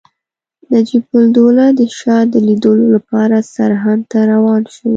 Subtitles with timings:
[0.71, 4.89] نجیب الدوله د شاه د لیدلو لپاره سرهند ته روان شوی.